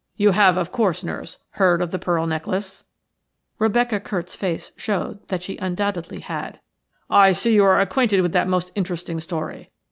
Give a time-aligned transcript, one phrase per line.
[0.15, 2.83] You have, of course, nurse, heard of the pearl necklace?"
[3.59, 6.59] Rebecca Curt's face showed that she undoubtedly had.
[7.07, 9.69] "I see you are acquainted with that most interesting story.